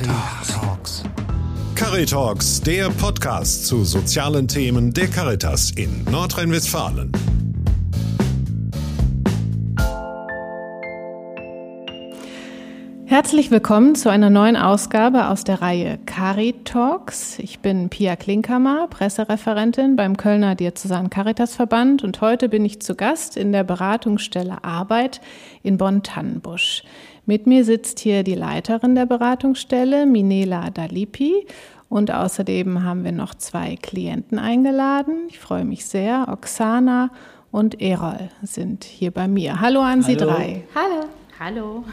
[0.00, 1.02] Caritalks.
[1.74, 7.12] Caritalks, der Podcast zu sozialen Themen der Caritas in Nordrhein-Westfalen.
[13.04, 17.38] Herzlich willkommen zu einer neuen Ausgabe aus der Reihe Cari Talks.
[17.38, 22.94] Ich bin Pia Klinkhammer, Pressereferentin beim Kölner Diözesan Caritas Verband und heute bin ich zu
[22.94, 25.20] Gast in der Beratungsstelle Arbeit
[25.62, 26.84] in Bonn-Tannenbusch.
[27.30, 31.46] Mit mir sitzt hier die Leiterin der Beratungsstelle, Minela Dalipi.
[31.88, 35.28] Und außerdem haben wir noch zwei Klienten eingeladen.
[35.28, 36.26] Ich freue mich sehr.
[36.28, 37.12] Oksana
[37.52, 39.60] und Erol sind hier bei mir.
[39.60, 40.64] Hallo an Sie drei.
[40.74, 41.06] Hallo.
[41.38, 41.84] Hallo.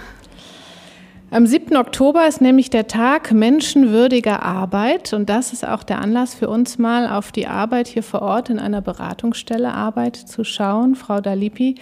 [1.29, 1.75] Am 7.
[1.77, 6.79] Oktober ist nämlich der Tag menschenwürdiger Arbeit und das ist auch der Anlass für uns
[6.79, 10.95] mal auf die Arbeit hier vor Ort in einer Beratungsstelle Arbeit zu schauen.
[10.95, 11.75] Frau Dalipi,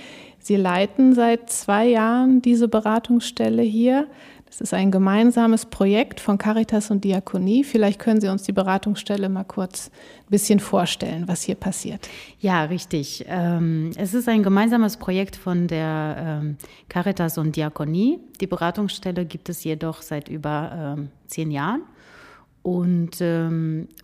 [0.46, 4.06] Sie leiten seit zwei Jahren diese Beratungsstelle hier.
[4.46, 7.64] Das ist ein gemeinsames Projekt von Caritas und Diakonie.
[7.64, 12.08] Vielleicht können Sie uns die Beratungsstelle mal kurz ein bisschen vorstellen, was hier passiert.
[12.42, 13.26] Ja, richtig.
[13.28, 16.58] Ähm, es ist ein gemeinsames Projekt von der ähm,
[16.90, 18.20] Caritas und Diakonie.
[18.40, 21.82] Die Beratungsstelle gibt es jedoch seit über ähm, zehn Jahren.
[22.62, 23.22] Und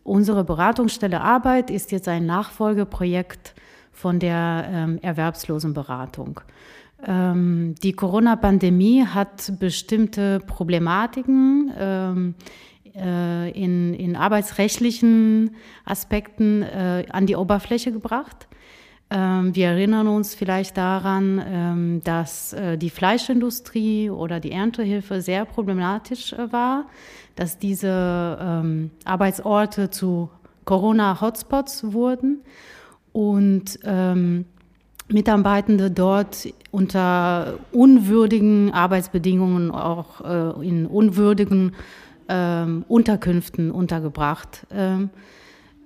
[0.04, 3.56] unsere Beratungsstelle Arbeit ist jetzt ein Nachfolgeprojekt
[3.92, 6.42] von der Erwerbslosenberatung.
[7.06, 12.36] Ähm, die Corona-Pandemie hat bestimmte Problematiken ähm,
[12.96, 18.48] äh, in, in arbeitsrechtlichen Aspekten äh, an die Oberfläche gebracht.
[19.10, 25.46] Ähm, wir erinnern uns vielleicht daran, ähm, dass äh, die Fleischindustrie oder die Erntehilfe sehr
[25.46, 26.86] problematisch äh, war,
[27.36, 30.30] dass diese ähm, Arbeitsorte zu
[30.66, 32.42] Corona-Hotspots wurden
[33.14, 34.46] und ähm,
[35.08, 41.74] Mitarbeitende dort unter unwürdigen Arbeitsbedingungen, auch äh, in unwürdigen
[42.30, 45.10] ähm, Unterkünften untergebracht ähm,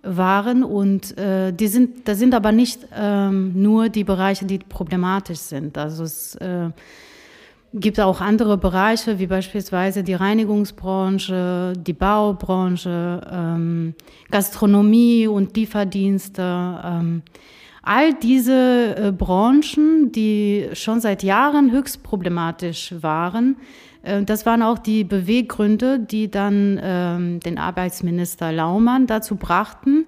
[0.03, 0.63] waren.
[0.63, 5.77] Und äh, die sind, da sind aber nicht ähm, nur die Bereiche, die problematisch sind.
[5.77, 6.69] Also es äh,
[7.75, 13.93] gibt auch andere Bereiche, wie beispielsweise die Reinigungsbranche, die Baubranche, ähm,
[14.31, 16.81] Gastronomie und Lieferdienste.
[16.83, 17.21] Ähm,
[17.87, 23.57] All diese äh, Branchen, die schon seit Jahren höchst problematisch waren,
[24.01, 30.05] äh, das waren auch die Beweggründe, die dann ähm, den Arbeitsminister Laumann dazu brachten,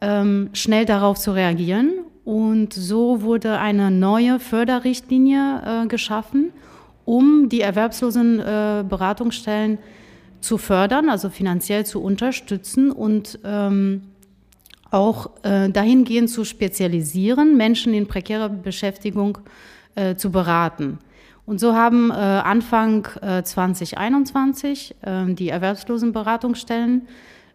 [0.00, 1.92] ähm, schnell darauf zu reagieren.
[2.24, 6.54] Und so wurde eine neue Förderrichtlinie äh, geschaffen,
[7.10, 9.78] um die erwerbslosen äh, Beratungsstellen
[10.40, 14.02] zu fördern, also finanziell zu unterstützen und ähm,
[14.92, 19.38] auch äh, dahingehend zu spezialisieren, Menschen in prekärer Beschäftigung
[19.96, 21.00] äh, zu beraten.
[21.46, 27.08] Und so haben äh, Anfang äh, 2021 äh, die Erwerbslosenberatungsstellen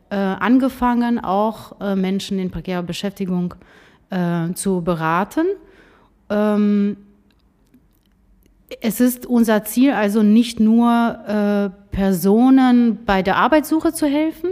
[0.09, 3.55] äh, angefangen, auch äh, Menschen in prekärer Beschäftigung
[4.53, 5.47] zu beraten.
[6.29, 6.95] Ähm,
[8.81, 14.49] es ist unser Ziel also nicht nur äh, Personen bei der Arbeitssuche zu helfen,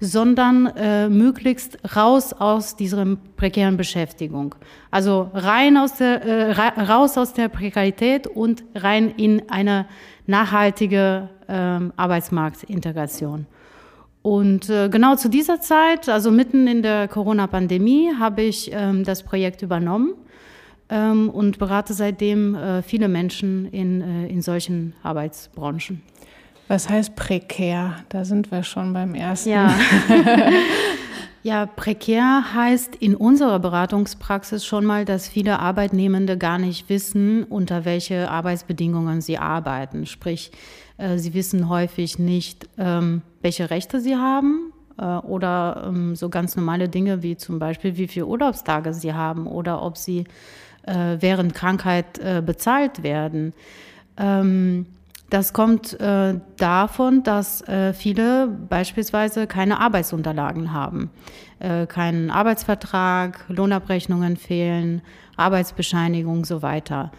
[0.00, 4.54] sondern äh, möglichst raus aus dieser prekären Beschäftigung.
[4.90, 9.86] Also rein aus der, äh, raus aus der Prekarität und rein in eine
[10.26, 11.52] nachhaltige äh,
[11.96, 13.46] Arbeitsmarktintegration.
[14.22, 19.22] Und äh, genau zu dieser Zeit, also mitten in der Corona-Pandemie, habe ich ähm, das
[19.22, 20.14] Projekt übernommen
[20.90, 26.02] ähm, und berate seitdem äh, viele Menschen in, äh, in solchen Arbeitsbranchen.
[26.68, 27.96] Was heißt prekär?
[28.10, 29.50] Da sind wir schon beim ersten.
[29.50, 29.74] Ja.
[31.42, 37.84] ja, prekär heißt in unserer Beratungspraxis schon mal, dass viele Arbeitnehmende gar nicht wissen, unter
[37.84, 40.06] welche Arbeitsbedingungen sie arbeiten.
[40.06, 40.52] Sprich,
[40.96, 46.54] äh, sie wissen häufig nicht, ähm, welche Rechte sie haben äh, oder ähm, so ganz
[46.56, 50.24] normale Dinge wie zum Beispiel, wie viele Urlaubstage sie haben oder ob sie
[50.82, 53.52] äh, während Krankheit bezahlt werden.
[54.16, 54.86] Ähm,
[55.30, 61.10] das kommt äh, davon, dass äh, viele beispielsweise keine Arbeitsunterlagen haben,
[61.60, 65.02] äh, keinen Arbeitsvertrag, Lohnabrechnungen fehlen,
[65.36, 67.12] Arbeitsbescheinigung so weiter.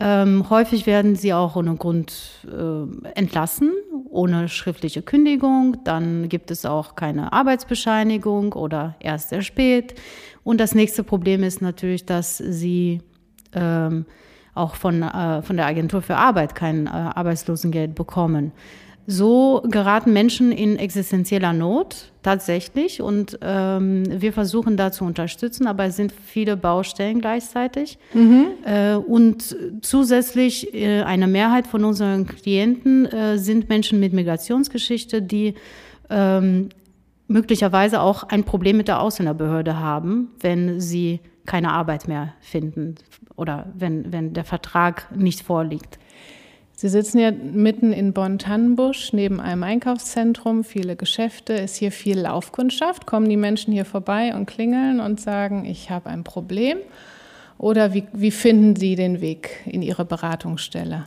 [0.00, 3.72] Ähm, häufig werden sie auch ohne Grund äh, entlassen,
[4.10, 5.78] ohne schriftliche Kündigung.
[5.84, 9.94] Dann gibt es auch keine Arbeitsbescheinigung oder erst sehr spät.
[10.42, 13.00] Und das nächste Problem ist natürlich, dass sie
[13.54, 14.04] ähm,
[14.54, 18.52] auch von, äh, von der Agentur für Arbeit kein äh, Arbeitslosengeld bekommen.
[19.06, 25.84] So geraten Menschen in existenzieller Not tatsächlich und ähm, wir versuchen da zu unterstützen, aber
[25.86, 27.98] es sind viele Baustellen gleichzeitig.
[28.12, 28.46] Mhm.
[28.64, 35.54] Äh, und zusätzlich äh, eine Mehrheit von unseren Klienten äh, sind Menschen mit Migrationsgeschichte, die
[36.10, 36.68] ähm,
[37.26, 42.96] möglicherweise auch ein Problem mit der Ausländerbehörde haben, wenn sie keine Arbeit mehr finden
[43.36, 45.98] oder wenn, wenn der Vertrag nicht vorliegt.
[46.80, 53.04] Sie sitzen ja mitten in Bonn-Tannenbusch neben einem Einkaufszentrum, viele Geschäfte, ist hier viel Laufkundschaft.
[53.04, 56.78] Kommen die Menschen hier vorbei und klingeln und sagen, ich habe ein Problem?
[57.58, 61.04] Oder wie, wie finden Sie den Weg in Ihre Beratungsstelle?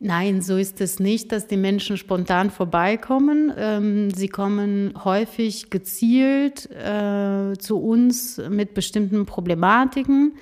[0.00, 3.52] Nein, so ist es nicht, dass die Menschen spontan vorbeikommen.
[3.56, 10.32] Ähm, sie kommen häufig gezielt äh, zu uns mit bestimmten Problematiken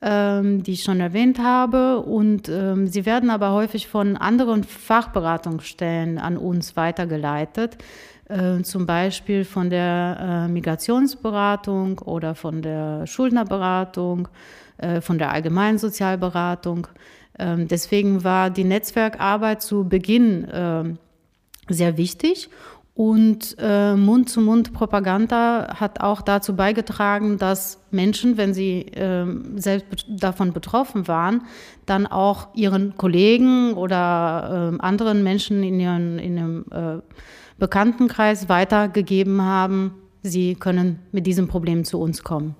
[0.00, 2.00] ähm, die ich schon erwähnt habe.
[2.00, 7.78] Und ähm, sie werden aber häufig von anderen Fachberatungsstellen an uns weitergeleitet.
[8.28, 14.28] Äh, zum Beispiel von der äh, Migrationsberatung oder von der Schuldnerberatung,
[14.76, 16.86] äh, von der Allgemeinsozialberatung.
[17.38, 20.84] Ähm, deswegen war die Netzwerkarbeit zu Beginn äh,
[21.68, 22.50] sehr wichtig.
[22.98, 29.24] Und äh, Mund-zu-Mund-Propaganda hat auch dazu beigetragen, dass Menschen, wenn sie äh,
[29.54, 31.42] selbst davon betroffen waren,
[31.86, 36.98] dann auch ihren Kollegen oder äh, anderen Menschen in ihrem in ihrem, äh,
[37.60, 39.94] Bekanntenkreis weitergegeben haben,
[40.24, 42.56] sie können mit diesem Problem zu uns kommen.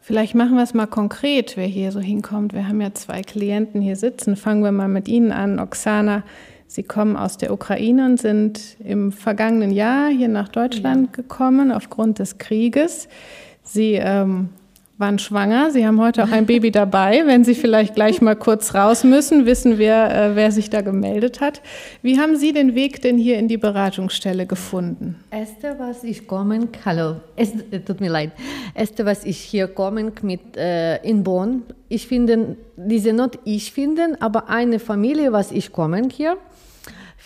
[0.00, 2.54] Vielleicht machen wir es mal konkret, wer hier so hinkommt.
[2.54, 4.36] Wir haben ja zwei Klienten hier sitzen.
[4.36, 6.22] Fangen wir mal mit Ihnen an, Oksana.
[6.68, 12.18] Sie kommen aus der Ukraine und sind im vergangenen Jahr hier nach Deutschland gekommen aufgrund
[12.18, 13.08] des Krieges.
[13.62, 14.50] Sie ähm,
[14.98, 15.70] waren schwanger.
[15.70, 17.22] Sie haben heute auch ein Baby dabei.
[17.26, 21.40] Wenn Sie vielleicht gleich mal kurz raus müssen, wissen wir, äh, wer sich da gemeldet
[21.40, 21.60] hat.
[22.02, 25.16] Wie haben Sie den Weg denn hier in die Beratungsstelle gefunden?
[25.30, 27.52] Erste, was ich kommen, hallo, es
[27.86, 28.32] tut mir leid.
[28.74, 31.62] Erste, was ich hier kommen mit äh, in Bonn.
[31.88, 36.36] Ich finde diese Not, ich finde, aber eine Familie, was ich kommen hier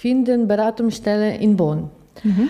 [0.00, 1.90] finden Beratungsstelle in Bonn.
[2.22, 2.48] Mhm.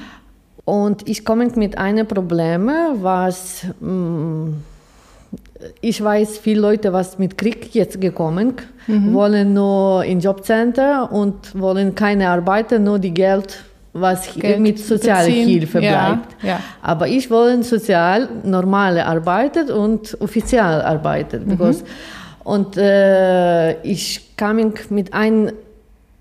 [0.65, 2.71] Und ich komme mit einem Problem,
[3.01, 4.55] was mh, mm,
[5.81, 8.55] ich weiß, viele Leute, was mit Krieg jetzt gekommen,
[8.87, 9.13] mhm.
[9.13, 13.63] wollen nur in Jobcenter und wollen keine Arbeit, nur die Geld,
[13.93, 16.43] was Geld mit Sozialhilfe bleibt.
[16.43, 16.61] Ja.
[16.83, 21.49] Aber ich will sozial normale Arbeit und offiziell arbeiten.
[21.49, 21.77] Mhm.
[22.45, 25.51] und äh, ich kam mit einem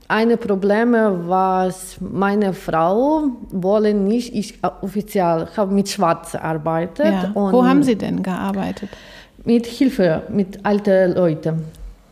[0.10, 7.06] eine Probleme, was meine Frau wollen nicht, ich offiziell habe mit Schwarz gearbeitet.
[7.06, 7.32] Ja.
[7.34, 8.90] Wo haben Sie denn gearbeitet?
[9.46, 11.66] Mit Hilfe, mit alten Leuten.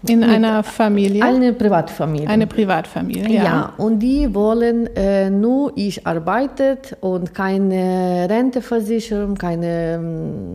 [0.08, 1.24] In mit einer Familie?
[1.24, 2.30] Eine Privatfamilie.
[2.30, 3.44] Eine Privatfamilie, ja.
[3.44, 10.54] Ja, und die wollen äh, nur, ich arbeitet und keine Renteversicherung, keine ähm,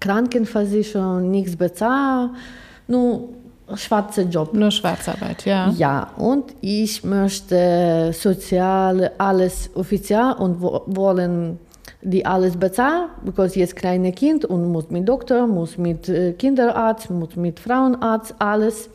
[0.00, 2.30] Krankenversicherung, nichts bezahlt,
[2.88, 3.28] nur
[3.76, 4.54] schwarzer Job.
[4.54, 5.70] Nur Schwarzarbeit, ja.
[5.70, 11.58] Ja, und ich möchte sozial alles offiziell und wollen
[12.02, 17.10] die alles bezahlen, weil jetzt kleine Kind und muss mit Doktor, muss mit äh, Kinderarzt,
[17.10, 18.90] muss mit Frauenarzt, alles.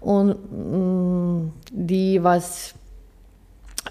[0.00, 2.74] Und mh, mm, die, was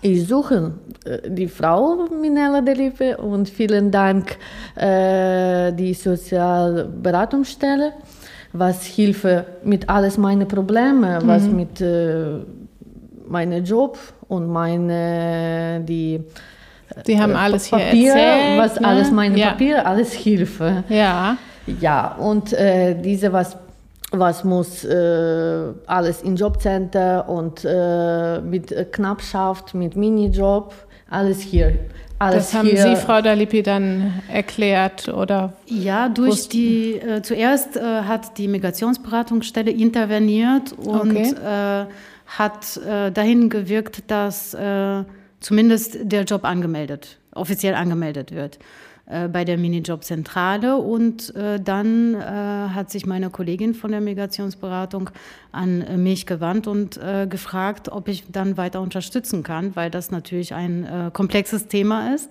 [0.01, 0.73] ich suche,
[1.05, 4.37] äh, die Frau Minella Delive und vielen Dank
[4.75, 7.93] äh, die Sozialberatungsstelle
[8.53, 11.27] was Hilfe mit alles meine Probleme, mhm.
[11.27, 12.39] was mit äh,
[13.27, 13.97] meinem Job
[14.27, 16.21] und meine die
[17.05, 18.87] Sie haben äh, alles Papier, hier erzählt, was ne?
[18.87, 19.49] alles meine ja.
[19.49, 20.83] Papiere, alles Hilfe.
[20.89, 21.37] Ja.
[21.79, 23.57] Ja, und äh, diese was
[24.11, 30.73] was muss äh, alles in Jobcenter und äh, mit Knappschaft, mit Minijob,
[31.11, 31.77] alles hier.
[32.19, 35.53] Alles das haben Sie, Frau Dalipi, dann erklärt oder?
[35.65, 36.51] Ja, durch wussten?
[36.51, 41.33] die, äh, zuerst äh, hat die Migrationsberatungsstelle interveniert und okay.
[41.33, 41.85] äh,
[42.27, 45.03] hat äh, dahin gewirkt, dass äh,
[45.39, 48.59] zumindest der Job angemeldet, offiziell angemeldet wird.
[49.09, 55.09] Äh, bei der Minijobzentrale und äh, dann äh, hat sich meine Kollegin von der Migrationsberatung
[55.51, 60.11] an äh, mich gewandt und äh, gefragt, ob ich dann weiter unterstützen kann, weil das
[60.11, 62.29] natürlich ein äh, komplexes Thema ist.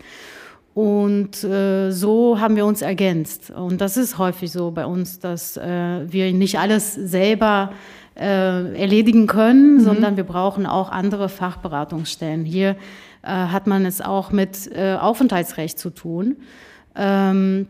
[0.75, 3.51] Und so haben wir uns ergänzt.
[3.51, 7.73] Und das ist häufig so bei uns, dass wir nicht alles selber
[8.19, 9.81] erledigen können, mhm.
[9.81, 12.45] sondern wir brauchen auch andere Fachberatungsstellen.
[12.45, 12.77] Hier
[13.23, 16.37] hat man es auch mit Aufenthaltsrecht zu tun.
[16.97, 17.69] Ähm,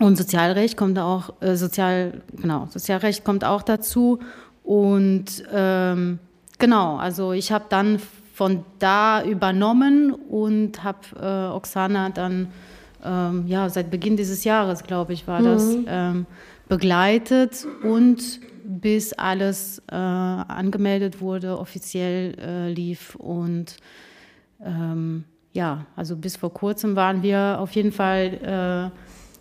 [0.00, 4.18] und Sozialrecht kommt auch, äh, Sozial, genau, Sozialrecht kommt auch dazu.
[4.64, 6.18] Und ähm,
[6.58, 8.00] genau, also ich habe dann
[8.32, 12.48] von da übernommen und habe äh, Oksana dann
[13.04, 15.84] ähm, ja seit Beginn dieses Jahres, glaube ich, war das Mhm.
[15.86, 16.26] ähm,
[16.68, 18.40] begleitet und
[18.80, 23.76] bis alles äh, angemeldet wurde, offiziell äh, lief und
[24.64, 28.92] ähm, ja, also bis vor kurzem waren wir auf jeden Fall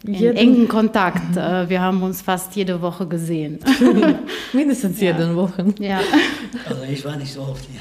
[0.04, 1.36] äh, in Jeden- engen Kontakt.
[1.36, 3.60] Äh, wir haben uns fast jede Woche gesehen.
[4.54, 5.76] Mindestens jeden Wochen.
[5.78, 6.00] ja,
[6.68, 7.80] Also ich war nicht so oft hier.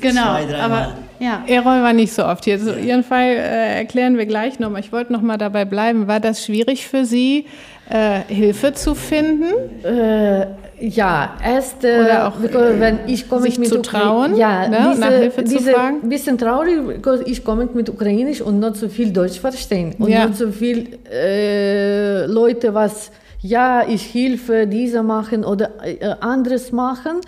[0.00, 0.22] genau.
[0.36, 0.94] Zwei, drei aber Mal.
[1.18, 2.58] ja, Errol war nicht so oft hier.
[2.60, 4.80] So, Ihren Fall äh, erklären wir gleich nochmal.
[4.80, 6.06] Ich wollte nochmal dabei bleiben.
[6.06, 7.46] War das schwierig für Sie,
[7.90, 9.52] äh, Hilfe zu finden?
[9.84, 10.46] Äh,
[10.80, 14.68] ja, erst äh, Oder auch, because wenn ich komme sich mit zu Ukra- trauen, ja,
[14.68, 16.08] ne, diese, nach Hilfe zu diese fragen?
[16.08, 20.26] bisschen traurig, because ich komme mit Ukrainisch und nicht so viel Deutsch verstehen und Ja.
[20.26, 27.20] nicht so viel äh, Leute was ja ich helfe diese machen oder äh, anderes machen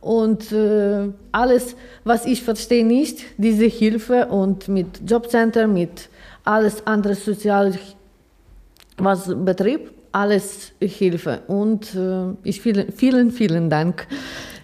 [0.00, 1.74] und äh, alles
[2.04, 6.08] was ich verstehe nicht diese Hilfe und mit Jobcenter mit
[6.44, 7.72] alles andere sozial
[8.98, 11.40] was betrifft, alles Hilfe.
[11.48, 14.06] Und äh, ich vielen, vielen, vielen Dank.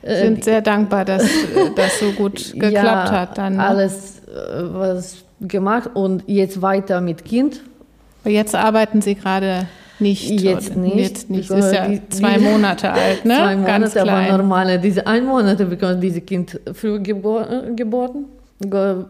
[0.02, 3.38] Wir sind sehr dankbar, dass äh, das so gut geklappt ja, hat.
[3.38, 3.64] Dann, ne?
[3.66, 4.30] Alles äh,
[4.72, 7.60] was gemacht und jetzt weiter mit Kind.
[8.22, 9.66] Aber Jetzt arbeiten Sie gerade
[9.98, 10.28] nicht.
[10.30, 11.50] Jetzt nicht, Jetzt nicht.
[11.50, 13.34] Ist ja die- zwei Monate alt, ne?
[13.36, 14.36] Zwei Monate, Ganz aber klein.
[14.36, 18.26] normale, diese ein Monat bekommt dieses Kind früh gebor äh, geboren.
[18.60, 19.04] Ge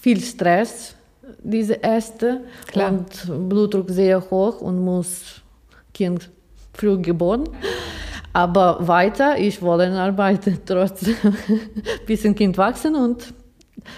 [0.00, 0.94] viel Stress,
[1.42, 2.40] diese erste.
[2.66, 2.90] Klar.
[2.90, 5.42] Und Blutdruck sehr hoch und muss
[5.96, 6.30] Kind
[6.74, 7.44] früh geboren.
[8.34, 11.16] Aber weiter, ich wollte arbeiten, trotzdem
[12.06, 13.32] bisschen Kind wachsen und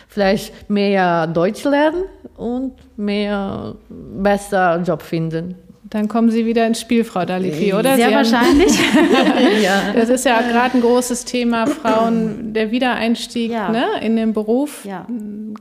[0.07, 2.05] vielleicht mehr Deutsch lernen
[2.37, 5.57] und mehr besser Job finden.
[5.91, 7.97] Dann kommen Sie wieder ins Spiel, Frau Dalifi, oder?
[7.97, 8.79] sehr Sie wahrscheinlich.
[9.63, 9.93] ja.
[9.95, 13.71] Das ist ja gerade ein großes Thema, Frauen, der Wiedereinstieg Ja.
[13.71, 14.85] ne, in den Beruf.
[14.85, 15.07] Ja.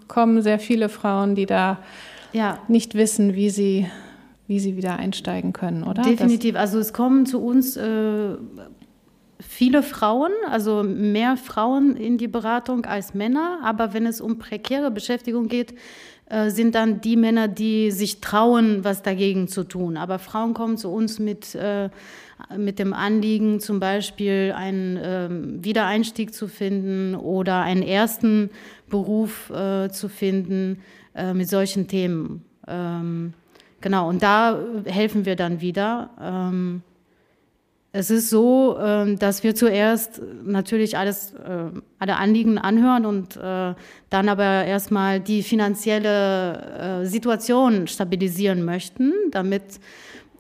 [0.08, 1.80] Kommen sehr viele Frauen, die da
[2.68, 3.88] nicht wissen, wie sie,
[4.48, 6.02] wie sie wieder einsteigen können, oder?
[6.02, 6.56] Definitiv.
[6.56, 8.36] Also es kommen zu uns äh,
[9.40, 13.60] viele Frauen, also mehr Frauen in die Beratung als Männer.
[13.64, 15.74] Aber wenn es um prekäre Beschäftigung geht,
[16.30, 19.98] äh, sind dann die Männer, die sich trauen, was dagegen zu tun.
[19.98, 21.90] Aber Frauen kommen zu uns mit, äh,
[22.58, 28.50] mit dem Anliegen, zum Beispiel einen ähm, Wiedereinstieg zu finden oder einen ersten
[28.90, 30.80] Beruf äh, zu finden
[31.16, 32.44] äh, mit solchen Themen.
[32.68, 33.34] Ähm,
[33.82, 36.10] genau, und da helfen wir dann wieder.
[36.22, 36.82] Ähm,
[37.94, 43.74] es ist so, ähm, dass wir zuerst natürlich alles, äh, alle Anliegen anhören und äh,
[44.10, 49.80] dann aber erstmal die finanzielle äh, Situation stabilisieren möchten, damit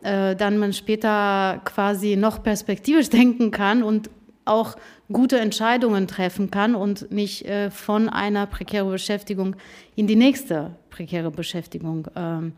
[0.03, 4.10] äh, dann man später quasi noch perspektivisch denken kann und
[4.46, 4.75] auch
[5.12, 9.56] gute Entscheidungen treffen kann und nicht äh, von einer prekären Beschäftigung
[9.96, 12.53] in die nächste prekäre Beschäftigung ähm,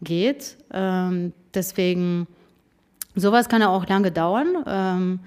[0.00, 0.56] geht.
[0.72, 2.26] Ähm, deswegen
[3.18, 4.64] Sowas kann ja auch lange dauern.
[4.66, 5.20] Ähm,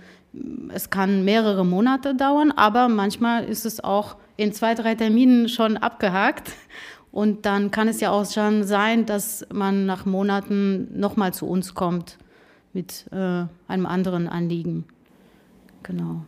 [0.74, 5.78] es kann mehrere Monate dauern, aber manchmal ist es auch in zwei, drei Terminen schon
[5.78, 6.52] abgehakt.
[7.12, 11.74] Und dann kann es ja auch schon sein, dass man nach Monaten nochmal zu uns
[11.74, 12.18] kommt
[12.72, 14.86] mit äh, einem anderen Anliegen.
[15.84, 16.24] Genau.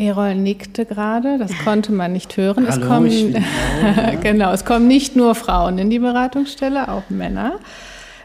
[0.00, 2.66] Erol nickte gerade, das konnte man nicht hören.
[2.66, 3.44] es Hallo, kommen, ich bin
[4.22, 7.58] genau, es kommen nicht nur Frauen in die Beratungsstelle, auch Männer.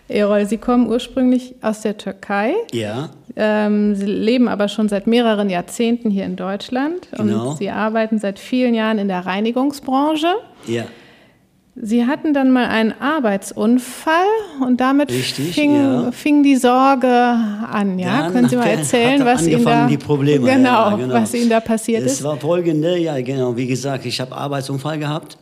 [0.07, 2.53] Erol, Sie kommen ursprünglich aus der Türkei.
[2.71, 7.49] Ja, Ähm, Sie leben aber schon seit mehreren Jahrzehnten hier in Deutschland Genau.
[7.49, 10.27] und Sie arbeiten seit vielen Jahren in der Reinigungsbranche.
[10.67, 10.83] ja.
[11.77, 14.25] Sie hatten dann mal einen Arbeitsunfall
[14.61, 16.11] und damit Richtig, fing, ja.
[16.13, 17.99] fing die Sorge an.
[17.99, 21.13] Ja, Dann können Sie mal erzählen, was Ihnen da die Probleme, genau, ja, genau.
[21.13, 22.23] was Ihnen da passiert es ist?
[22.23, 25.37] war folgende, ja genau, wie gesagt, ich habe Arbeitsunfall gehabt.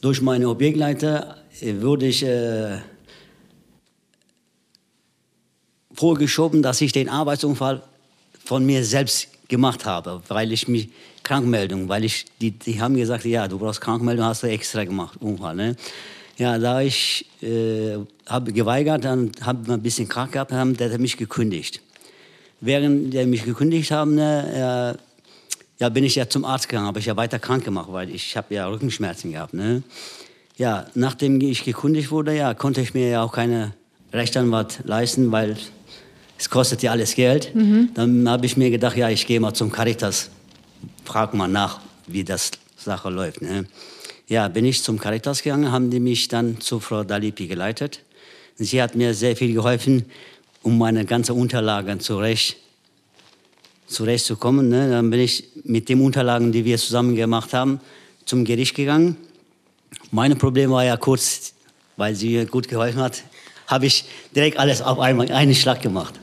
[0.00, 2.78] Durch meine Objektleiter äh, wurde ich äh,
[5.92, 7.82] vorgeschoben, dass ich den Arbeitsunfall
[8.44, 10.88] von mir selbst gemacht habe, weil ich mich
[11.22, 15.18] Krankmeldung, weil ich die, die haben gesagt, ja, du brauchst Krankmeldung, hast du extra gemacht,
[15.20, 15.76] Unfall, ne?
[16.36, 20.98] Ja, da ich äh, habe geweigert, dann habe ein bisschen krank gehabt, haben, der hat
[20.98, 21.82] mich gekündigt.
[22.62, 26.98] Während der mich gekündigt haben, ne, äh, ja, bin ich ja zum Arzt gegangen, habe
[26.98, 29.54] ich ja weiter krank gemacht, weil ich habe ja Rückenschmerzen gehabt.
[29.54, 29.82] Ne?
[30.56, 33.72] Ja, nachdem ich gekündigt wurde, ja, konnte ich mir ja auch keine
[34.12, 35.56] Rechtsanwalt leisten, weil
[36.38, 37.52] es kostet ja alles Geld.
[37.94, 40.30] Dann habe ich mir gedacht, ja, ich gehe mal zum Caritas,
[41.04, 43.42] frag mal nach, wie das Sache läuft.
[43.42, 43.66] Ne?
[44.28, 48.00] Ja, bin ich zum Caritas gegangen, haben die mich dann zu Frau Dalipi geleitet.
[48.56, 50.04] Sie hat mir sehr viel geholfen,
[50.62, 52.56] um meine ganzen Unterlagen zurecht
[53.90, 54.68] zurechtzukommen.
[54.68, 54.88] Ne?
[54.88, 57.80] Dann bin ich mit den Unterlagen, die wir zusammen gemacht haben,
[58.24, 59.16] zum Gericht gegangen.
[60.12, 61.54] Mein Problem war ja kurz,
[61.96, 63.22] weil sie mir gut geholfen hat,
[63.66, 66.14] habe ich direkt alles auf einmal einen Schlag gemacht.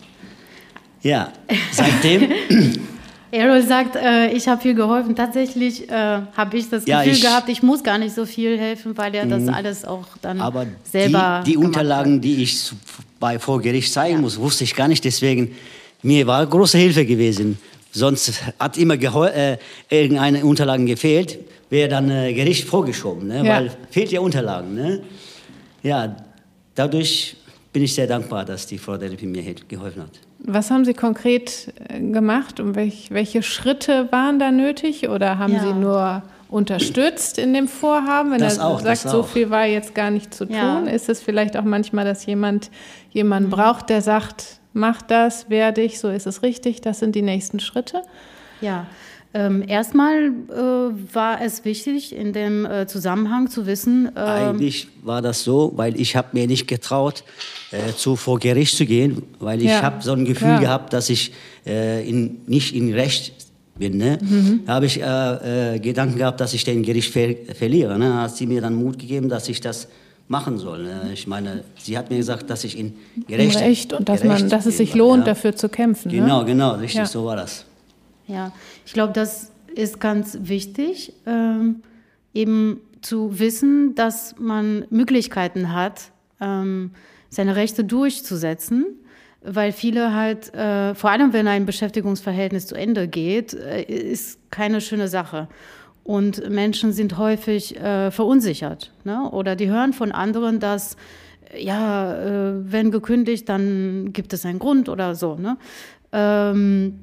[1.03, 1.33] Ja,
[1.71, 2.31] seitdem.
[3.31, 5.15] Errol sagt, äh, ich habe viel geholfen.
[5.15, 8.57] Tatsächlich äh, habe ich das Ja, Gefühl ich- gehabt, ich muss gar nicht so viel
[8.57, 12.71] helfen, weil er das alles auch dann Aber selber die, die Unterlagen, die ich
[13.19, 15.03] bei vor Gericht zeigen muss, wusste ich gar nicht.
[15.03, 15.55] Deswegen
[16.03, 17.57] mir war große Hilfe gewesen.
[17.91, 19.57] Sonst hat immer äh,
[19.89, 23.37] irgendeine Unterlagen gefehlt, wäre dann äh, Gericht vorgeschoben, ne?
[23.37, 23.55] Ja.
[23.55, 24.75] weil fehlt ja Unterlagen.
[24.75, 25.01] Ne?
[25.83, 26.15] Ja,
[26.75, 27.35] dadurch
[27.73, 30.11] bin ich sehr dankbar, dass die Frau Delipi mir geholfen hat.
[30.49, 35.09] Was haben Sie konkret äh, gemacht und welch, welche Schritte waren da nötig?
[35.09, 35.59] Oder haben Ja.
[35.59, 38.31] Sie nur unterstützt in dem Vorhaben?
[38.31, 40.79] Wenn Das er auch, sagt, so viel war jetzt gar nicht zu tun, Ja.
[40.85, 42.71] ist es vielleicht auch manchmal, dass jemand
[43.11, 43.53] jemanden Mhm.
[43.53, 47.59] braucht, der sagt, mach das, werde ich, so ist es richtig, das sind die nächsten
[47.59, 48.01] Schritte?
[48.61, 48.85] Ja,
[49.37, 55.21] ähm, erstmal äh, war es wichtig, in dem äh, Zusammenhang zu wissen, äh, Eigentlich war
[55.21, 57.23] das so, weil ich habe mir nicht getraut,
[57.71, 60.59] äh, zu vor Gericht zu gehen, weil ich Ja, habe so ein Gefühl klar.
[60.61, 61.33] gehabt, dass ich
[61.67, 63.31] äh, in, nicht in Recht
[63.77, 63.97] bin.
[63.97, 64.17] Ne?
[64.21, 64.61] Mhm.
[64.65, 67.99] Da habe ich äh, Gedanken gehabt, dass ich den Gericht ver verliere.
[67.99, 68.09] Ne?
[68.09, 69.87] Da hat sie mir dann Mut gegeben, dass ich das
[70.27, 70.83] machen soll.
[70.83, 71.11] Ne?
[71.13, 72.95] Ich meine, sie hat mir gesagt, dass ich in
[73.27, 75.33] Gerecht, Im Recht und dass, man, dass es sich lohnt, ja.
[75.33, 76.09] dafür zu kämpfen.
[76.09, 76.45] Genau, ne?
[76.45, 77.05] genau, richtig, Ja.
[77.05, 77.66] so war das.
[78.27, 78.51] Ja,
[78.85, 81.81] ich glaube, das ist ganz wichtig, ähm,
[82.33, 86.91] eben zu wissen, dass man Möglichkeiten hat, ähm,
[87.29, 88.85] seine Rechte durchzusetzen,
[89.41, 94.81] weil viele halt, äh, vor allem wenn ein Beschäftigungsverhältnis zu Ende geht, äh, ist keine
[94.81, 95.47] schöne Sache.
[96.03, 99.29] Und Menschen sind häufig äh, verunsichert ne?
[99.29, 100.95] oder die hören von anderen, dass
[101.57, 105.35] ja, äh, wenn gekündigt, dann gibt es einen Grund oder so.
[105.35, 105.57] Ne?
[106.11, 106.99] Ähm,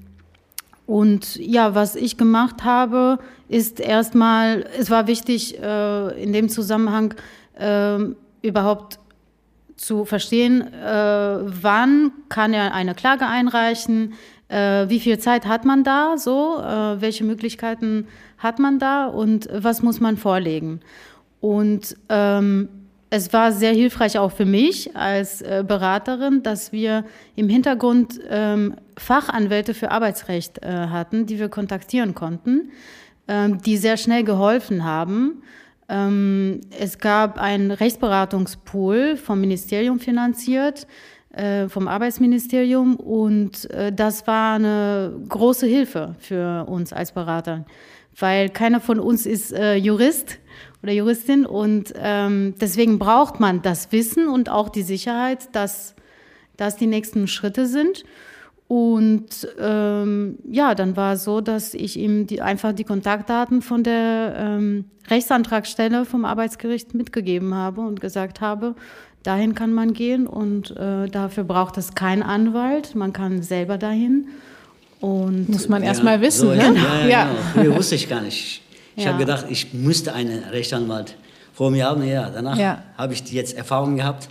[0.86, 7.14] und ja, was ich gemacht habe, ist erstmal, es war wichtig, äh, in dem Zusammenhang
[7.58, 8.98] ähm, überhaupt
[9.76, 14.14] zu verstehen, äh, wann kann er eine Klage einreichen,
[14.48, 18.06] äh, wie viel Zeit hat man da, so, äh, welche Möglichkeiten
[18.38, 20.80] hat man da und was muss man vorlegen.
[21.40, 22.68] Und ähm,
[23.14, 27.04] es war sehr hilfreich auch für mich als äh, Beraterin, dass wir
[27.36, 32.72] im Hintergrund ähm, Fachanwälte für Arbeitsrecht äh, hatten, die wir kontaktieren konnten,
[33.28, 35.44] ähm, die sehr schnell geholfen haben.
[35.88, 40.88] Ähm, es gab einen Rechtsberatungspool vom Ministerium finanziert,
[41.30, 47.64] äh, vom Arbeitsministerium und äh, das war eine große Hilfe für uns als Berater,
[48.18, 50.38] weil keiner von uns ist äh, Jurist
[50.84, 55.94] oder Juristin und ähm, deswegen braucht man das Wissen und auch die Sicherheit, dass
[56.56, 58.04] das die nächsten Schritte sind.
[58.68, 63.82] Und ähm, ja, dann war es so, dass ich ihm die, einfach die Kontaktdaten von
[63.82, 68.74] der ähm, Rechtsantragstelle vom Arbeitsgericht mitgegeben habe und gesagt habe,
[69.22, 74.28] dahin kann man gehen und äh, dafür braucht es keinen Anwalt, man kann selber dahin.
[75.00, 76.56] Und Muss man Ja, erst mal wissen, so, ne?
[76.56, 77.24] Ja, ja, Ja.
[77.24, 77.40] Genau.
[77.52, 78.62] Früher wusste ich gar nicht.
[78.96, 79.10] Ich Ja.
[79.12, 81.16] habe gedacht, ich müsste einen Rechtsanwalt
[81.52, 82.04] vor mir haben.
[82.06, 82.82] Ja, danach Ja.
[82.96, 84.28] habe ich jetzt Erfahrung gehabt,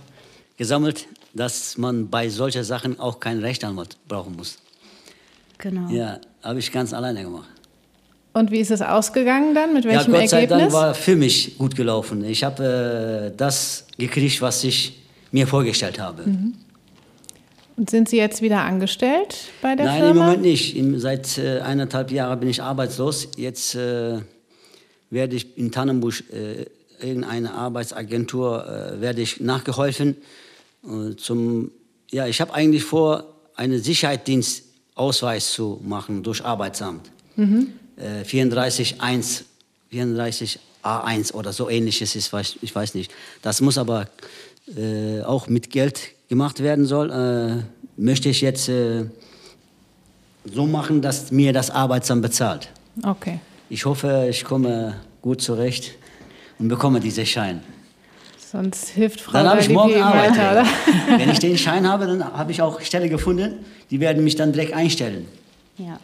[0.56, 4.58] gesammelt, dass man bei solchen Sachen auch keinen Rechtsanwalt brauchen muss.
[5.58, 5.88] genau.
[5.90, 7.48] Ja, habe ich ganz alleine gemacht.
[8.34, 9.72] Und wie ist es ausgegangen dann?
[9.72, 10.62] Mit welchem ja, Gott sei Ergebnis?
[10.64, 12.24] Dank war für mich gut gelaufen.
[12.24, 14.98] Ich habe äh, das gekriegt, was ich
[15.30, 16.24] mir vorgestellt habe.
[16.28, 16.54] Mhm.
[17.76, 20.10] Und sind Sie jetzt wieder angestellt bei der Nein, Firma?
[20.10, 20.76] im Moment nicht.
[21.00, 23.28] Seit äh, eineinhalb Jahren bin ich arbeitslos.
[23.36, 24.18] Jetzt äh,
[25.14, 26.66] werde ich in Tannenbusch äh,
[27.00, 30.16] irgendeine Arbeitsagentur äh, werde ich nachgeholfen.
[30.84, 31.70] Äh, zum,
[32.10, 33.24] ja, ich habe eigentlich vor,
[33.56, 37.10] einen Sicherheitsdienstausweis zu machen durch Arbeitsamt.
[37.36, 39.42] Äh, 34.1,
[39.92, 43.10] 34a1 oder so ähnliches ist, weiß- ich weiß nicht.
[43.42, 44.08] Das muss aber
[44.76, 47.10] äh, auch mit Geld gemacht werden soll.
[47.10, 47.62] Äh,
[48.00, 49.04] möchte ich jetzt äh,
[50.52, 52.68] so machen, dass mir das Arbeitsamt bezahlt.
[53.02, 53.40] Okay.
[53.70, 55.94] Ich hoffe, ich komme gut zurecht
[56.58, 57.60] und bekomme diesen Schein.
[58.38, 60.30] Sonst hilft Frau Dann habe ich morgen Arbeit.
[60.30, 60.66] weiter, oder?
[61.18, 63.64] Wenn ich den Schein habe, dann habe ich auch Stelle gefunden.
[63.90, 65.26] Die werden mich dann direkt einstellen.
[65.76, 65.98] Ja.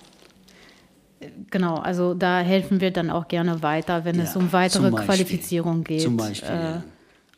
[1.50, 4.90] Genau, also da helfen wir dann auch gerne weiter, wenn es Ja, um weitere.
[4.90, 6.00] Qualifizierung geht.
[6.00, 6.82] Zum Beispiel, ja.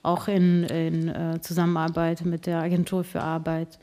[0.03, 3.79] Auch in, in äh, Zusammenarbeit mit der Agentur für Arbeit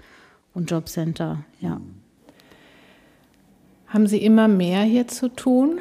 [0.53, 1.43] und Jobcenter.
[1.59, 1.79] Ja.
[3.87, 5.79] Haben Sie immer mehr hier zu tun?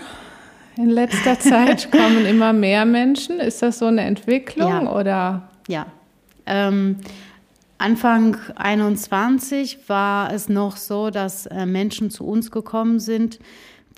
[0.79, 3.41] In letzter Zeit kommen immer mehr Menschen.
[3.41, 4.93] Ist das so eine Entwicklung Ja.
[4.93, 5.49] oder?
[5.67, 5.87] Ja.
[6.47, 6.99] Ähm,
[7.79, 13.41] Anfang 21 war es noch so, dass äh, Menschen zu uns gekommen sind,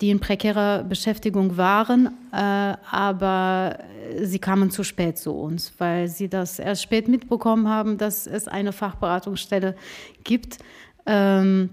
[0.01, 3.77] die in prekärer Beschäftigung waren, äh, aber
[4.19, 8.47] sie kamen zu spät zu uns, weil sie das erst spät mitbekommen haben, dass es
[8.47, 9.75] eine Fachberatungsstelle
[10.23, 10.57] gibt.
[11.05, 11.69] Ähm,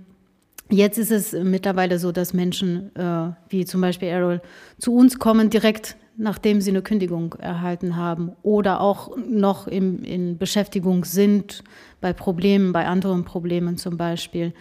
[0.70, 4.40] jetzt ist es mittlerweile so, dass Menschen äh, wie zum Beispiel Errol
[4.78, 10.36] zu uns kommen direkt nachdem sie eine Kündigung erhalten haben oder auch noch im, in
[10.36, 11.62] Beschäftigung sind
[12.00, 14.52] bei Problemen, bei anderen Problemen zum Beispiel.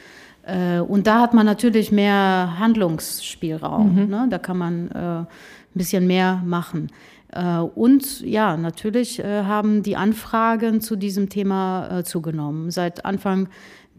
[0.43, 3.96] Äh, und da hat man natürlich mehr Handlungsspielraum.
[3.96, 4.10] Mhm.
[4.10, 4.28] Ne?
[4.30, 5.28] Da kann man äh, ein
[5.74, 6.91] bisschen mehr machen.
[7.32, 12.70] Äh, und ja, natürlich haben die Anfragen zu diesem Thema zugenommen.
[12.70, 13.50] Seit Anfang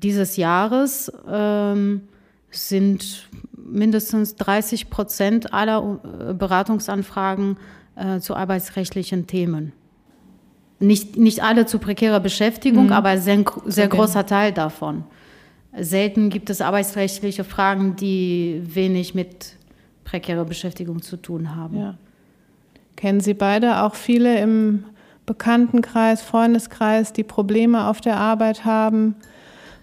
[0.03, 2.03] dieses Jahres ähm,
[2.51, 5.83] sind mindestens 30 Prozent aller
[6.35, 7.59] Beratungsanfragen
[8.21, 9.73] zu arbeitsrechtlichen Themen.
[10.81, 12.93] Nicht, nicht alle zu prekärer Beschäftigung, mhm.
[12.93, 13.97] aber ein sehr, sehr okay.
[13.97, 15.05] großer Teil davon.
[15.77, 19.57] Selten gibt es arbeitsrechtliche Fragen, die wenig mit
[20.05, 21.79] prekärer Beschäftigung zu tun haben.
[21.79, 21.95] Ja.
[22.97, 24.85] Kennen Sie beide auch viele im
[25.27, 29.15] Bekanntenkreis, Freundeskreis, die Probleme auf der Arbeit haben,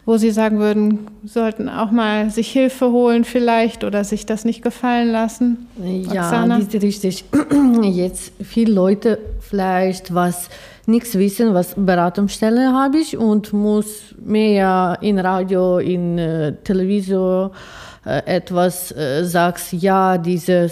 [0.06, 4.62] wo Sie sagen würden, sollten auch mal sich Hilfe holen vielleicht oder sich das nicht
[4.62, 5.68] gefallen lassen?
[5.84, 6.60] Ja, Oksana?
[6.60, 7.26] das ist richtig.
[7.82, 10.50] Jetzt viele Leute vielleicht was
[10.86, 17.50] nichts wissen, was Beratungsstelle habe ich und muss mehr in Radio, in äh, Television
[18.06, 20.70] äh, etwas äh, sagst, ja, diese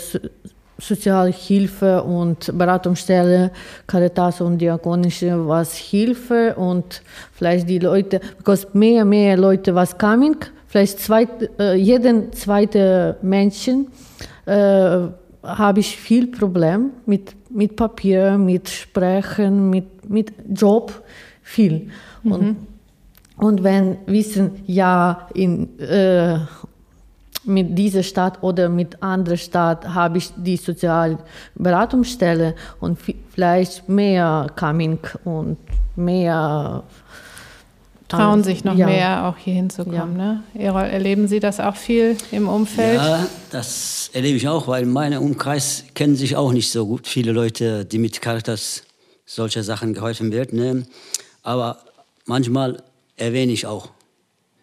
[0.87, 3.51] Sozialhilfe und Beratungsstelle,
[3.87, 10.35] Caritas und Diakonische, was Hilfe und vielleicht die Leute, because mehr, mehr Leute was coming,
[10.67, 13.87] vielleicht zweit, äh, jeden zweite Menschen
[14.45, 15.07] äh,
[15.43, 21.03] habe ich viel Problem mit, mit Papier, mit Sprechen, mit, mit Job,
[21.41, 21.89] viel.
[22.23, 22.31] Mhm.
[22.31, 22.57] Und,
[23.37, 26.39] und wenn wissen, ja, in, äh,
[27.45, 32.99] mit dieser Stadt oder mit anderer Stadt habe ich die Sozialberatungsstelle und
[33.33, 35.57] vielleicht mehr Coming und
[35.95, 36.83] mehr
[38.07, 38.85] trauen sich noch ja.
[38.85, 40.19] mehr, auch hier hinzukommen.
[40.19, 40.33] Ja.
[40.33, 40.43] Ne?
[40.53, 42.95] Erol, erleben Sie das auch viel im Umfeld?
[42.95, 47.07] Ja, das erlebe ich auch, weil in meinem Umkreis kennen sich auch nicht so gut
[47.07, 48.83] viele Leute, die mit Caritas
[49.25, 50.53] solcher Sachen geholfen wird.
[50.53, 50.85] Ne?
[51.41, 51.79] Aber
[52.25, 52.83] manchmal
[53.17, 53.89] erwähne ich auch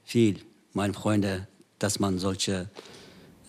[0.04, 0.36] viel,
[0.72, 1.48] meine Freunde,
[1.80, 2.68] dass man solche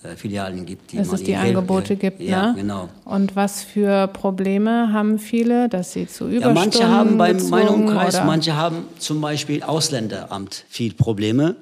[0.03, 0.91] äh, Filialen gibt.
[0.91, 2.25] Die dass es die Angebote gibt, ne?
[2.25, 2.89] Ja, genau.
[3.05, 7.69] Und was für Probleme haben viele, dass sie zu Überstunden ja, Manche haben bei meinem
[7.69, 8.25] Umkreis, oder?
[8.25, 11.55] manche haben zum Beispiel Ausländeramt viel Probleme,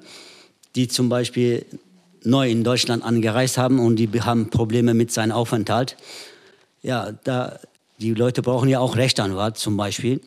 [0.75, 1.65] die zum Beispiel
[2.23, 5.97] neu in Deutschland angereist haben und die haben Probleme mit seinem Aufenthalt.
[6.81, 7.59] Ja, da,
[7.99, 10.21] die Leute brauchen ja auch Rechtsanwalt zum Beispiel.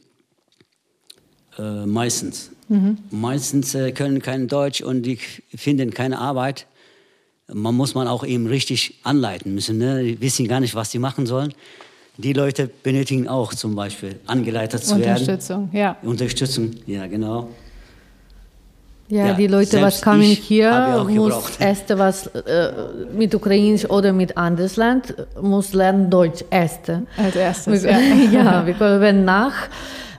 [1.59, 2.51] Äh, meistens.
[2.73, 2.99] Mhm.
[3.11, 5.19] Meistens äh, können kein Deutsch und die
[5.55, 6.67] finden keine Arbeit
[7.55, 9.79] man muss man auch eben richtig anleiten müssen.
[9.79, 10.03] Ne?
[10.03, 11.53] Die wissen gar nicht, was sie machen sollen.
[12.19, 15.99] Die Leute benötigen auch zum Beispiel angeleitet zu Unterstützung, werden.
[16.03, 16.71] Unterstützung, ja.
[16.71, 17.49] Unterstützung, ja, genau.
[19.09, 22.73] Ja, ja, die Leute, was kommen hier, muss erst was äh,
[23.15, 26.91] mit Ukrainisch oder mit anderes Land, muss lernen Deutsch erst.
[27.17, 27.99] Als erstes, ja.
[28.33, 29.55] ja, wir wenn nach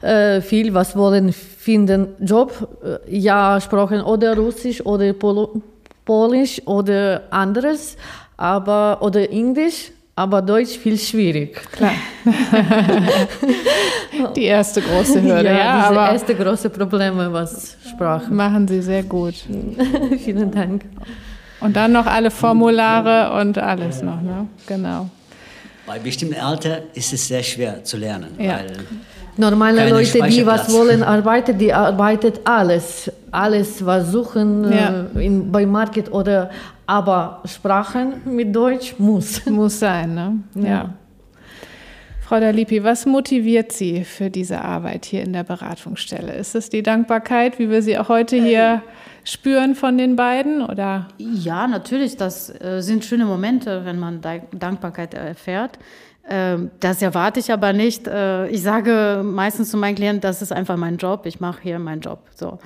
[0.02, 2.52] äh, viel was wollen finden, Job,
[2.84, 5.62] äh, ja, sprechen oder Russisch oder Polo
[6.06, 7.96] Polisch oder anderes,
[8.36, 11.56] aber oder Englisch, aber Deutsch viel schwierig.
[11.72, 11.94] Klar.
[14.36, 15.58] Die erste große Hürde, ja.
[15.58, 18.34] ja aber erste große Probleme, was Sprache.
[18.34, 19.36] Machen Sie sehr gut.
[20.26, 20.84] Vielen Dank.
[21.62, 24.50] Und dann noch alle Formulare und alles noch, ne?
[24.68, 25.10] Genau.
[25.86, 28.58] Bei bestimmten Alter ist es sehr schwer zu lernen, ja.
[28.58, 28.78] weil
[29.38, 33.12] Normale Leute, die was wollen, arbeiten, die arbeitet alles.
[33.32, 35.06] Alles, was suchen ja.
[35.16, 36.52] äh, in, bei Market oder
[36.86, 39.44] aber Sprachen mit Deutsch muss.
[39.50, 40.40] Muss sein, ne?
[40.56, 40.70] Ja.
[40.70, 40.94] ja.
[42.22, 46.34] Frau Dalipi, was motiviert Sie für diese Arbeit hier in der Beratungsstelle?
[46.34, 50.62] Ist es die Dankbarkeit, wie wir sie auch heute hier äh, spüren von den beiden?
[50.62, 51.08] Oder?
[51.18, 52.18] Ja, natürlich.
[52.18, 55.78] Das äh, sind schöne Momente, wenn man Dankbarkeit erfährt.
[56.28, 58.08] Ähm, das erwarte ich aber nicht.
[58.08, 61.26] Äh, ich sage meistens zu meinen Klienten, das ist einfach mein Job.
[61.26, 62.20] Ich mache hier meinen Job.
[62.36, 62.60] So.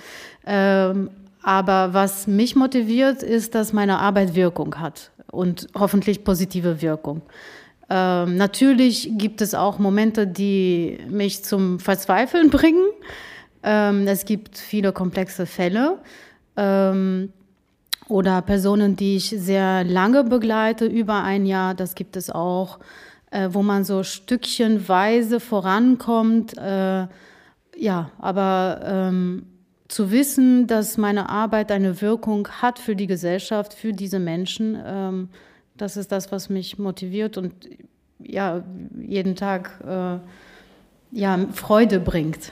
[0.46, 1.10] Ähm,
[1.42, 7.22] aber was mich motiviert, ist, dass meine Arbeit Wirkung hat und hoffentlich positive Wirkung.
[7.90, 12.86] Ähm, natürlich gibt es auch Momente, die mich zum Verzweifeln bringen.
[13.62, 15.98] es gibt viele komplexe Fälle
[18.08, 21.74] oder Personen, die ich sehr lange begleite, über ein Jahr.
[21.74, 22.80] Das gibt es auch
[23.32, 26.58] äh, wo man so stückchenweise vorankommt.
[26.58, 27.08] Äh,
[27.76, 29.46] ja, aber ähm,
[29.88, 35.30] zu wissen, dass meine Arbeit eine Wirkung hat für die Gesellschaft, für diese Menschen, ähm,
[35.78, 37.54] Das ist das, was mich motiviert und
[38.20, 38.64] ja,
[39.00, 40.18] jeden Tag äh,
[41.12, 42.52] ja, Freude bringt.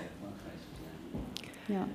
[1.68, 1.88] Ja.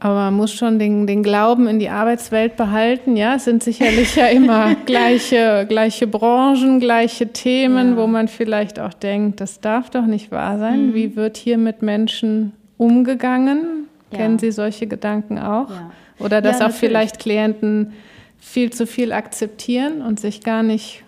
[0.00, 3.16] Aber man muss schon den, den Glauben in die Arbeitswelt behalten.
[3.16, 7.96] Ja, es sind sicherlich ja immer gleiche, gleiche Branchen, gleiche Themen, ja.
[7.96, 10.88] wo man vielleicht auch denkt, das darf doch nicht wahr sein.
[10.88, 10.94] Mhm.
[10.94, 13.88] Wie wird hier mit Menschen umgegangen?
[14.12, 14.18] Ja.
[14.18, 15.70] Kennen Sie solche Gedanken auch?
[15.70, 15.90] Ja.
[16.20, 17.92] Oder dass auch vielleicht Klienten
[18.38, 21.02] viel zu viel akzeptieren und sich gar nicht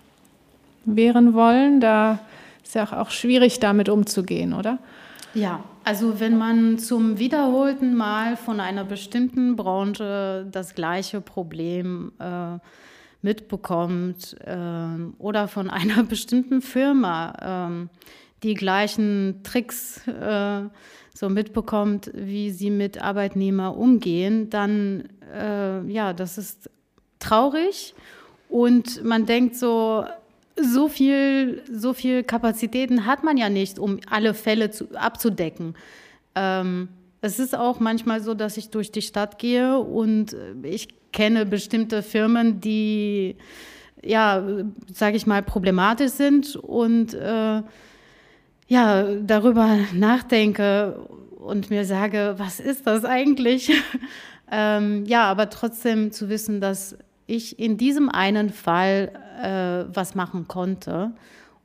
[0.85, 1.79] wehren wollen?
[1.79, 2.19] Da
[2.63, 4.79] ist ja auch schwierig, damit umzugehen, oder?
[5.33, 12.57] Ja, also wenn man zum wiederholten Mal von einer bestimmten Branche das gleiche Problem äh,
[13.21, 17.97] mitbekommt äh, oder von einer bestimmten Firma äh,
[18.43, 20.63] die gleichen Tricks äh,
[21.13, 26.69] so mitbekommt, wie sie mit Arbeitnehmern umgehen, dann äh, ja, das ist
[27.19, 27.93] traurig.
[28.49, 30.03] Und man denkt so,
[30.63, 35.75] so viel, so viel Kapazitäten hat man ja nicht, um alle Fälle zu, abzudecken.
[36.35, 36.89] Ähm,
[37.21, 42.01] es ist auch manchmal so, dass ich durch die Stadt gehe und ich kenne bestimmte
[42.01, 43.35] Firmen, die,
[44.03, 44.43] ja,
[44.91, 47.61] sage ich mal, problematisch sind und äh,
[48.67, 53.71] ja, darüber nachdenke und mir sage, was ist das eigentlich?
[54.51, 56.97] ähm, ja, aber trotzdem zu wissen, dass
[57.31, 61.11] ich in diesem einen Fall äh, was machen konnte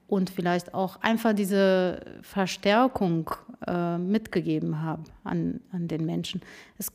[0.07, 3.31] und vielleicht auch einfach diese Verstärkung
[3.67, 6.41] äh, mitgegeben habe an, an den Menschen.
[6.79, 6.93] Es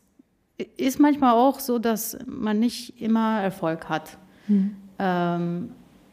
[0.77, 4.17] ist manchmal auch so, dass man nicht immer Erfolg hat.
[4.47, 4.75] Mhm.
[4.99, 5.71] Ähm,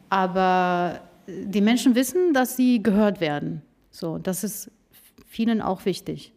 [0.09, 3.61] aber die Menschen wissen, dass sie gehört werden.
[3.91, 4.71] So, das ist
[5.27, 6.33] vielen auch wichtig.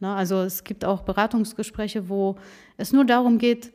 [0.00, 0.12] Ne?
[0.12, 2.36] Also es gibt auch Beratungsgespräche, wo
[2.76, 3.72] es nur darum geht,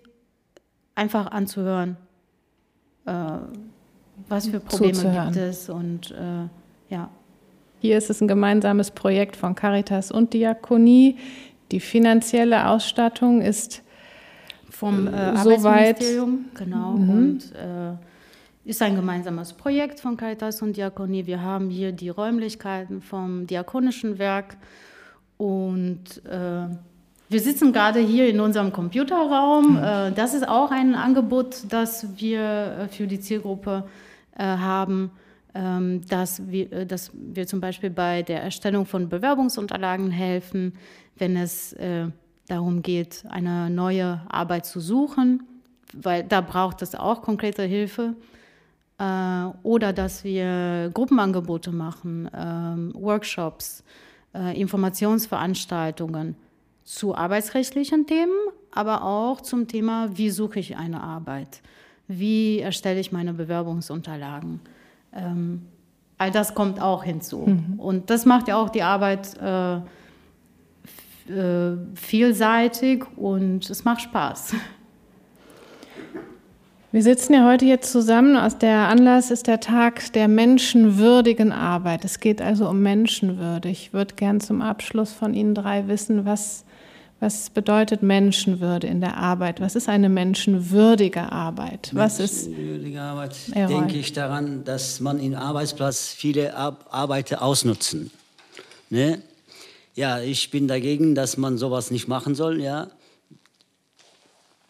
[0.98, 1.96] einfach anzuhören,
[3.06, 3.12] äh,
[4.28, 5.34] was für Probleme Zuzuhören.
[5.34, 7.10] gibt es und äh, ja.
[7.80, 11.18] Hier ist es ein gemeinsames Projekt von Caritas und Diakonie.
[11.72, 13.84] Die finanzielle Ausstattung ist
[14.70, 17.10] vom äh, Arbeitsministerium, genau, mhm.
[17.10, 17.94] und äh,
[18.66, 21.26] ist ein gemeinsames Projekt von Caritas und Diakonie.
[21.28, 24.58] Wir haben hier die Räumlichkeiten vom Diakonischen Werk
[25.38, 26.68] und äh,
[27.30, 29.74] wir sitzen gerade hier in unserem Computerraum.
[29.74, 29.84] Mhm.
[29.84, 33.84] Äh, das ist auch ein Angebot, das wir äh, für die Zielgruppe
[34.38, 35.12] äh, haben,
[35.54, 40.74] ähm, dass wir, dass wir zum Beispiel bei der Erstellung von Bewerbungsunterlagen helfen,
[41.18, 41.76] wenn es
[42.48, 45.42] darum geht, eine neue Arbeit zu suchen,
[45.94, 48.14] weil da braucht es auch konkrete Hilfe.
[49.64, 53.84] Oder dass wir Gruppenangebote machen, ähm, Workshops,
[54.34, 56.36] Informationsveranstaltungen
[56.88, 58.32] zu arbeitsrechtlichen Themen,
[58.72, 61.62] aber auch zum Thema, wie suche ich eine Arbeit,
[62.08, 64.62] wie erstelle ich meine Bewerbungsunterlagen.
[65.14, 65.64] Ähm,
[66.18, 67.40] all das kommt auch hinzu.
[67.40, 67.78] Mhm.
[67.78, 69.76] Und das macht ja auch die Arbeit äh,
[71.30, 74.56] äh, vielseitig und es macht Spaß.
[76.94, 78.38] Wir sitzen ja heute hier zusammen.
[78.38, 82.06] Aus der Anlass ist der Tag der menschenwürdigen Arbeit.
[82.06, 83.68] Es geht also um Menschenwürde.
[83.68, 86.64] Ich würde gern zum Abschluss von Ihnen drei wissen, was
[87.20, 89.60] was bedeutet Menschenwürde in der Arbeit?
[89.60, 91.90] Was ist eine menschenwürdige Arbeit?
[91.94, 98.12] Was menschenwürdige Arbeit denke ich daran, dass man im Arbeitsplatz viele Arbeiter ausnutzen.
[98.90, 99.22] Ne?
[99.96, 102.62] Ja, ich bin dagegen, dass man sowas nicht machen soll.
[102.62, 102.88] Ja,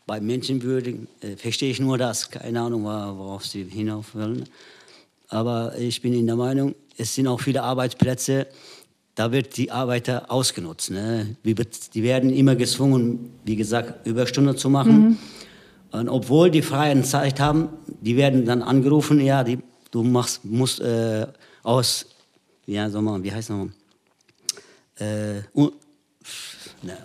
[0.08, 2.32] bei Menschenwürdigen äh, verstehe ich nur das.
[2.32, 4.46] Keine Ahnung, worauf Sie hinauf wollen.
[5.28, 8.48] Aber ich bin in der Meinung, es sind auch viele Arbeitsplätze,
[9.18, 10.92] da wird die Arbeiter ausgenutzt.
[10.92, 11.36] Ne?
[11.44, 15.00] Die werden immer gezwungen, wie gesagt, Überstunden zu machen.
[15.00, 15.18] Mhm.
[15.92, 19.58] Und obwohl die freien Zeit haben, die werden dann angerufen, ja, die,
[19.90, 21.26] du machst, musst äh,
[21.64, 22.06] aus,
[22.68, 23.58] ja, sag mal, wie heißt das
[25.00, 25.72] äh, uh,
[26.84, 26.98] ne,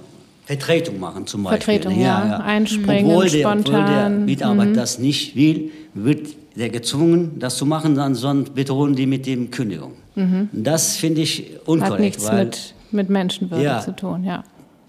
[0.44, 1.76] Vertretung machen zum Beispiel.
[1.76, 2.36] Vertretung, ja, ja.
[2.40, 3.74] einspringen, obwohl der, spontan.
[3.74, 4.74] Obwohl der Mitarbeiter mhm.
[4.74, 9.50] das nicht will, wird der gezwungen, das zu machen, dann sonst bedrohen die mit dem
[9.50, 10.01] Kündigung.
[10.14, 10.48] Mhm.
[10.52, 11.92] Das finde ich unkorrekt.
[11.92, 14.44] Hat nichts weil, mit, mit Menschenwürde ja, zu tun, ja.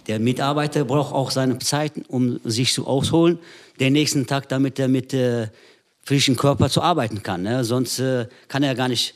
[0.07, 3.39] Der Mitarbeiter braucht auch seine Zeit, um sich zu ausholen,
[3.79, 5.47] den nächsten Tag, damit er mit äh,
[6.03, 7.43] frischem Körper zu arbeiten kann.
[7.43, 7.63] Ne?
[7.63, 9.15] Sonst äh, kann er gar nicht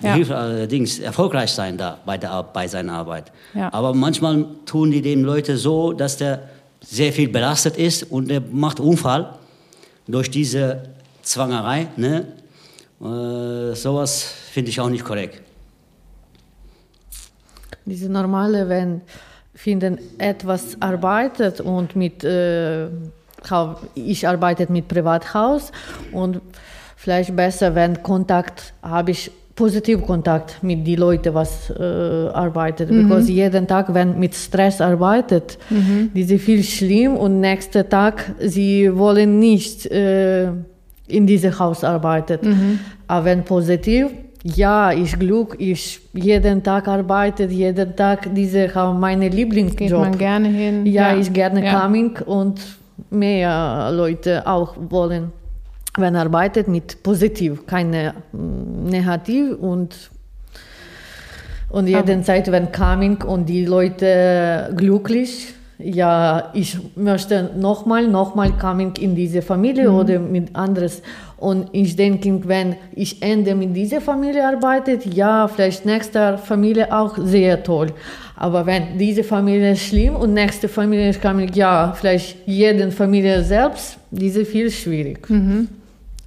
[0.00, 0.14] ja.
[0.14, 3.32] allerdings erfolgreich sein da bei, der, bei seiner Arbeit.
[3.54, 3.72] Ja.
[3.72, 6.48] Aber manchmal tun die den Leute so, dass der
[6.80, 9.34] sehr viel belastet ist und er macht Unfall
[10.06, 10.82] durch diese
[11.22, 11.88] Zwangerei.
[11.96, 12.26] Ne?
[13.00, 15.42] Äh, sowas finde ich auch nicht korrekt.
[17.84, 19.02] Diese normale, wenn
[19.54, 22.88] finden etwas arbeitet und mit äh,
[23.94, 25.70] ich arbeite mit Privathaus
[26.12, 26.40] und
[26.96, 31.82] vielleicht besser, wenn Kontakt habe ich positiv Kontakt mit den Leuten, was äh,
[32.32, 32.90] arbeitet.
[32.90, 33.04] Mhm.
[33.04, 36.10] Because jeden Tag, wenn mit Stress arbeitet, mhm.
[36.14, 40.48] die sind viel schlimm und nächsten Tag sie wollen nicht äh,
[41.08, 42.38] in diesem Haus arbeiten.
[42.42, 42.78] Mhm.
[43.06, 44.08] Aber wenn positiv,
[44.42, 49.78] ja, ich Glück, ich jeden Tag arbeite, jeden Tag diese meine Lieblingsjob.
[49.78, 50.86] Geht man gerne hin.
[50.86, 51.18] Ja, ja.
[51.18, 51.80] ich gerne ja.
[51.80, 52.60] coming und
[53.10, 55.32] mehr Leute auch wollen
[55.96, 60.10] wenn arbeitet mit positiv, keine mm, negativ und
[61.68, 68.94] und jeden Zeit, wenn coming und die Leute glücklich, ja, ich möchte nochmal, nochmal coming
[68.98, 69.96] in diese Familie mhm.
[69.96, 71.02] oder mit anderes.
[71.36, 77.18] Und ich denke, wenn ich ende mit dieser Familie arbeitet, ja, vielleicht nächste Familie auch
[77.18, 77.88] sehr toll.
[78.36, 83.42] Aber wenn diese Familie ist schlimm und nächste Familie ist coming, ja, vielleicht jede Familie
[83.42, 85.28] selbst, diese viel schwierig.
[85.28, 85.68] Mhm.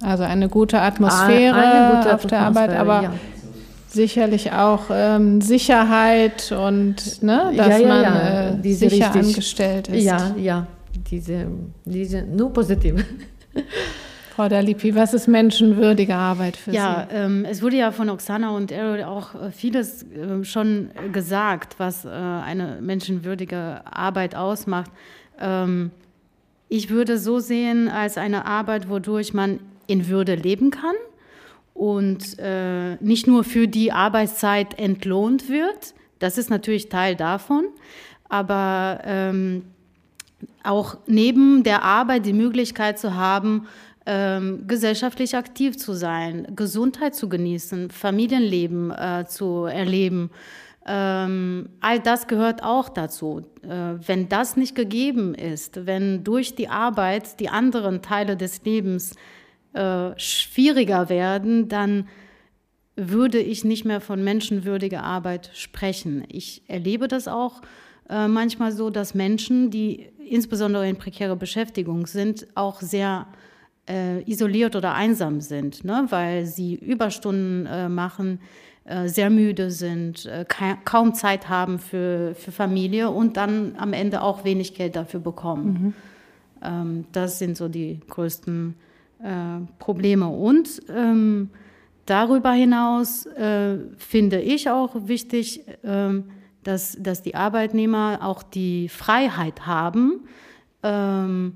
[0.02, 3.12] Also eine gute Atmosphäre eine gute auf der Arbeit, aber ja.
[3.92, 9.22] Sicherlich auch ähm, Sicherheit und ne, dass ja, ja, man äh, sicher richtig.
[9.22, 10.04] angestellt ist.
[10.04, 10.66] Ja, ja,
[11.10, 11.46] diese,
[11.84, 13.04] diese nur positiv.
[14.34, 17.14] Frau Dalipi, was ist menschenwürdige Arbeit für ja, Sie?
[17.14, 21.74] Ja, ähm, es wurde ja von Oksana und Errol auch äh, vieles äh, schon gesagt,
[21.78, 24.90] was äh, eine menschenwürdige Arbeit ausmacht.
[25.38, 25.90] Ähm,
[26.68, 30.94] ich würde so sehen als eine Arbeit, wodurch man in Würde leben kann
[31.74, 35.94] und äh, nicht nur für die Arbeitszeit entlohnt wird.
[36.18, 37.68] Das ist natürlich Teil davon,
[38.28, 39.64] aber ähm,
[40.62, 43.66] auch neben der Arbeit die Möglichkeit zu haben,
[44.06, 50.30] ähm, gesellschaftlich aktiv zu sein, Gesundheit zu genießen, Familienleben äh, zu erleben.
[50.86, 53.42] Ähm, all das gehört auch dazu.
[53.62, 53.68] Äh,
[54.06, 59.14] wenn das nicht gegeben ist, wenn durch die Arbeit die anderen Teile des Lebens
[59.72, 62.08] äh, schwieriger werden, dann
[62.96, 66.24] würde ich nicht mehr von menschenwürdiger Arbeit sprechen.
[66.28, 67.62] Ich erlebe das auch
[68.08, 73.26] äh, manchmal so, dass Menschen, die insbesondere in prekärer Beschäftigung sind, auch sehr
[73.88, 76.06] äh, isoliert oder einsam sind, ne?
[76.10, 78.40] weil sie Überstunden äh, machen,
[78.84, 84.22] äh, sehr müde sind, ka kaum Zeit haben für, für Familie und dann am Ende
[84.22, 85.66] auch wenig Geld dafür bekommen.
[85.66, 85.94] Mhm.
[86.62, 88.89] Ähm, das sind so die größten äh,
[89.78, 90.28] Probleme.
[90.28, 91.50] Und ähm,
[92.06, 96.22] darüber hinaus äh, finde ich auch wichtig, äh,
[96.62, 100.24] dass, dass die Arbeitnehmer auch die Freiheit haben,
[100.82, 101.54] ähm,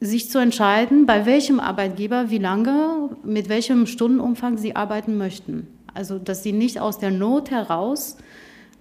[0.00, 5.68] sich zu entscheiden, bei welchem Arbeitgeber, wie lange, mit welchem Stundenumfang sie arbeiten möchten.
[5.92, 8.16] Also, dass sie nicht aus der Not heraus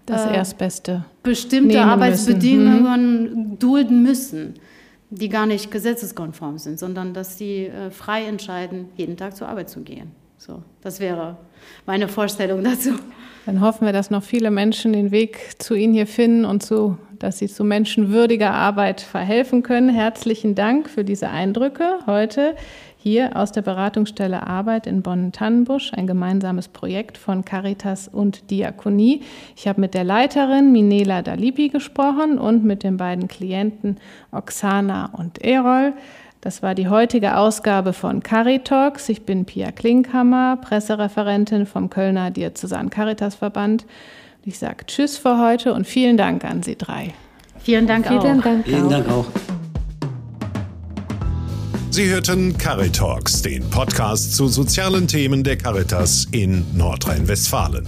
[0.06, 3.50] das äh, Erstbeste bestimmte Arbeitsbedingungen müssen.
[3.50, 3.60] Mhm.
[3.60, 4.54] dulden müssen
[5.10, 9.69] die gar nicht gesetzeskonform sind, sondern dass sie äh, frei entscheiden, jeden Tag zur Arbeit
[9.69, 10.12] zu gehen.
[10.38, 11.38] So, das wäre
[11.86, 12.91] meine Vorstellung dazu.
[13.45, 16.98] Dann hoffen wir, dass noch viele Menschen den Weg zu Ihnen hier finden und zu,
[17.17, 19.89] dass Sie zu menschenwürdiger Arbeit verhelfen können.
[19.89, 22.56] Herzlichen Dank für diese Eindrücke heute
[23.01, 29.21] hier aus der Beratungsstelle Arbeit in Bonn-Tannenbusch, ein gemeinsames Projekt von Caritas und Diakonie.
[29.55, 33.97] Ich habe mit der Leiterin Minela Dalibi gesprochen und mit den beiden Klienten
[34.31, 35.93] Oksana und Erol.
[36.41, 39.07] Das war die heutige Ausgabe von Caritalks.
[39.07, 43.85] Ich bin Pia Klinkhammer, Pressereferentin vom Kölner Diözesan Caritas Verband.
[44.43, 47.13] Ich sage Tschüss für heute und vielen Dank an Sie drei.
[47.59, 48.43] Vielen Dank vielen auch.
[48.43, 48.89] Dank vielen auch.
[48.89, 49.25] Dank auch.
[51.91, 57.86] Sie hörten Caritalks, den Podcast zu sozialen Themen der Caritas in Nordrhein-Westfalen.